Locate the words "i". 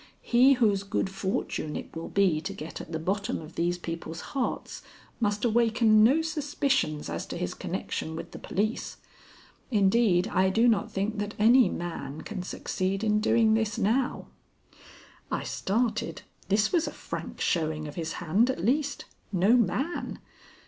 10.29-10.49, 15.31-15.43